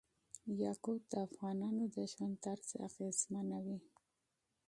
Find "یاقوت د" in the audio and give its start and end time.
0.63-1.13